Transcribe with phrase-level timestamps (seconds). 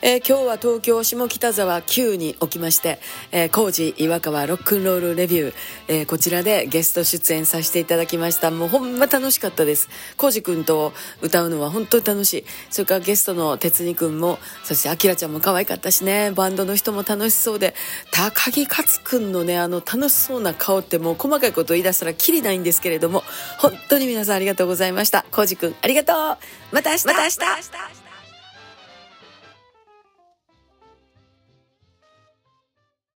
[0.00, 3.00] えー、今日は東京下北沢9におきまして、
[3.32, 5.54] えー、工事岩川ロックンロールレビュー、
[5.88, 8.52] えー、こちらでゲスト出演させていただきました。
[8.52, 9.88] もうほんま楽しかったです。
[10.16, 12.44] 工事くんと歌うのは本当に楽しい。
[12.70, 16.30] それからゲストの哲二くんもそしてあきらちゃんも可愛かったしね。
[16.30, 17.74] バンドの人も楽しそうで。
[18.12, 23.24] 高木勝くんのねあの楽しそうな顔ってもう細かいこと言い出したらきりないんですけれども
[23.58, 25.26] 本当に皆さんありがとうございました。
[25.32, 26.16] 工事くんありがとう。
[26.72, 27.06] また明日。
[27.06, 28.07] また明日。